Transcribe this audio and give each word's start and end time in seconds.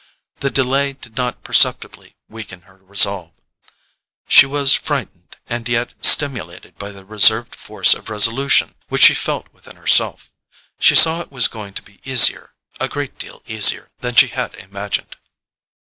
The 0.39 0.49
delay 0.49 0.93
did 0.93 1.15
not 1.15 1.43
perceptibly 1.43 2.15
weaken 2.27 2.61
her 2.63 2.77
resolve. 2.77 3.33
She 4.27 4.47
was 4.47 4.73
frightened 4.73 5.37
and 5.45 5.69
yet 5.69 5.93
stimulated 6.03 6.75
by 6.79 6.89
the 6.89 7.05
reserved 7.05 7.53
force 7.53 7.93
of 7.93 8.09
resolution 8.09 8.73
which 8.89 9.03
she 9.03 9.13
felt 9.13 9.53
within 9.53 9.75
herself: 9.75 10.31
she 10.79 10.95
saw 10.95 11.21
it 11.21 11.31
was 11.31 11.47
going 11.47 11.75
to 11.75 11.83
be 11.83 11.99
easier, 12.03 12.55
a 12.79 12.87
great 12.89 13.19
deal 13.19 13.43
easier, 13.45 13.91
than 13.99 14.15
she 14.15 14.29
had 14.29 14.55
imagined. 14.55 15.17